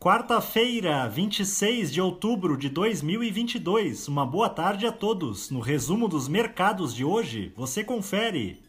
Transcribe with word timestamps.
Quarta-feira, 0.00 1.08
26 1.08 1.92
de 1.92 2.00
outubro 2.00 2.56
de 2.56 2.68
2022. 2.68 4.06
Uma 4.06 4.24
boa 4.24 4.48
tarde 4.48 4.86
a 4.86 4.92
todos. 4.92 5.50
No 5.50 5.58
resumo 5.58 6.06
dos 6.06 6.28
mercados 6.28 6.94
de 6.94 7.04
hoje, 7.04 7.52
você 7.56 7.82
confere. 7.82 8.62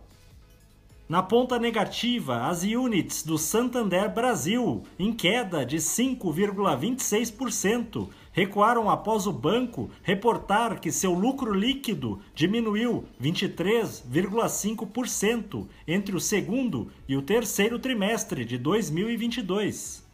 Na 1.10 1.22
ponta 1.24 1.58
negativa, 1.58 2.46
as 2.46 2.62
units 2.62 3.24
do 3.24 3.36
Santander 3.36 4.14
Brasil, 4.14 4.84
em 4.96 5.12
queda 5.12 5.66
de 5.66 5.78
5,26%, 5.78 8.08
recuaram 8.30 8.88
após 8.88 9.26
o 9.26 9.32
banco 9.32 9.90
reportar 10.04 10.78
que 10.78 10.92
seu 10.92 11.12
lucro 11.12 11.52
líquido 11.52 12.20
diminuiu 12.32 13.06
23,5% 13.20 15.66
entre 15.84 16.14
o 16.14 16.20
segundo 16.20 16.92
e 17.08 17.16
o 17.16 17.22
terceiro 17.22 17.80
trimestre 17.80 18.44
de 18.44 18.56
2022. 18.56 20.08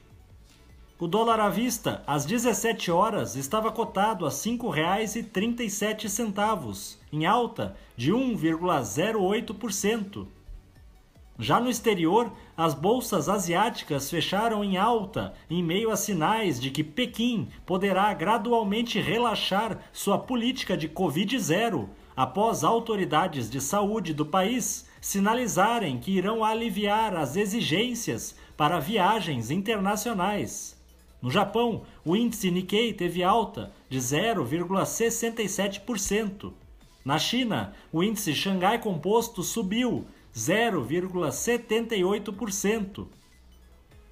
O 0.99 1.07
dólar 1.07 1.41
à 1.41 1.51
vista, 1.51 2.03
às 2.07 2.25
17 2.25 2.91
horas, 2.91 3.37
estava 3.37 3.71
cotado 3.71 4.25
a 4.25 4.31
R$ 4.31 4.35
5,37, 4.35 6.97
em 7.13 7.27
alta 7.27 7.77
de 7.95 8.15
1,08%. 8.15 10.27
Já 11.39 11.61
no 11.61 11.69
exterior, 11.69 12.33
as 12.57 12.73
bolsas 12.73 13.29
asiáticas 13.29 14.09
fecharam 14.09 14.65
em 14.65 14.79
alta 14.79 15.35
em 15.51 15.63
meio 15.63 15.91
a 15.91 15.97
sinais 15.97 16.59
de 16.59 16.71
que 16.71 16.83
Pequim 16.83 17.49
poderá 17.67 18.15
gradualmente 18.15 18.99
relaxar 18.99 19.79
sua 19.93 20.19
política 20.19 20.75
de 20.77 20.89
Covid-0 20.89 21.87
após 22.17 22.65
autoridades 22.65 23.51
de 23.51 23.61
saúde 23.61 24.15
do 24.15 24.25
país 24.25 24.89
sinalizarem 24.99 25.99
que 25.99 26.13
irão 26.13 26.43
aliviar 26.43 27.15
as 27.15 27.37
exigências 27.37 28.35
para 28.57 28.81
viagens 28.81 29.51
internacionais. 29.51 30.75
No 31.21 31.31
Japão, 31.31 31.83
o 32.03 32.17
índice 32.17 32.51
Nikkei 32.51 32.95
teve 32.95 33.23
alta 33.23 33.75
de 33.91 33.99
0,67%. 33.99 36.55
Na 37.05 37.19
China, 37.19 37.75
o 37.93 38.03
índice 38.03 38.35
Xangai 38.35 38.81
Composto 38.81 39.43
subiu 39.43 40.07
0,78%. 40.37 43.09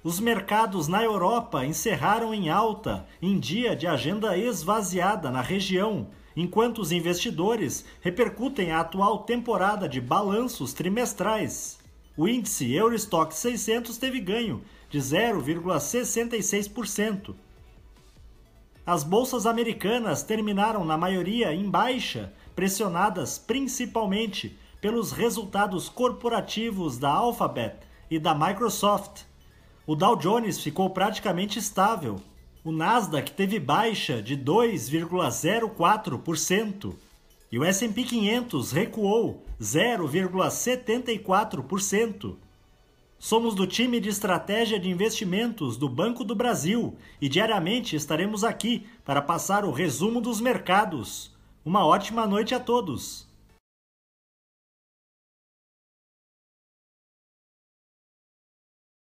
Os 0.03 0.19
mercados 0.19 0.87
na 0.87 1.03
Europa 1.03 1.63
encerraram 1.65 2.33
em 2.33 2.49
alta 2.49 3.05
em 3.21 3.39
dia 3.39 3.75
de 3.75 3.85
agenda 3.85 4.35
esvaziada 4.35 5.29
na 5.29 5.41
região, 5.41 6.07
enquanto 6.35 6.79
os 6.79 6.91
investidores 6.91 7.85
repercutem 8.01 8.71
a 8.71 8.79
atual 8.79 9.19
temporada 9.19 9.87
de 9.87 10.01
balanços 10.01 10.73
trimestrais. 10.73 11.77
O 12.17 12.27
índice 12.27 12.73
Eurostock 12.73 13.35
600 13.35 13.95
teve 13.97 14.19
ganho 14.19 14.63
de 14.89 14.97
0,66%. 14.97 17.35
As 18.85 19.03
bolsas 19.03 19.45
americanas 19.45 20.23
terminaram 20.23 20.83
na 20.85 20.97
maioria 20.97 21.53
em 21.53 21.69
baixa, 21.69 22.33
pressionadas 22.55 23.37
principalmente 23.37 24.57
pelos 24.85 25.11
resultados 25.11 25.89
corporativos 25.89 26.99
da 26.99 27.09
Alphabet 27.09 27.77
e 28.07 28.19
da 28.19 28.35
Microsoft. 28.35 29.23
O 29.83 29.95
Dow 29.95 30.15
Jones 30.15 30.61
ficou 30.61 30.91
praticamente 30.91 31.57
estável. 31.57 32.21
O 32.63 32.71
Nasdaq 32.71 33.31
teve 33.31 33.59
baixa 33.59 34.21
de 34.21 34.37
2,04% 34.37 36.93
e 37.51 37.57
o 37.57 37.63
S&P 37.63 38.03
500 38.03 38.71
recuou 38.71 39.43
0,74%. 39.59 42.35
Somos 43.17 43.55
do 43.55 43.65
time 43.65 43.99
de 43.99 44.09
estratégia 44.09 44.79
de 44.79 44.87
investimentos 44.87 45.77
do 45.77 45.89
Banco 45.89 46.23
do 46.23 46.35
Brasil 46.35 46.95
e 47.19 47.27
diariamente 47.27 47.95
estaremos 47.95 48.43
aqui 48.43 48.85
para 49.03 49.19
passar 49.19 49.65
o 49.65 49.71
resumo 49.71 50.21
dos 50.21 50.39
mercados. 50.39 51.33
Uma 51.65 51.83
ótima 51.83 52.27
noite 52.27 52.53
a 52.53 52.59
todos. 52.59 53.24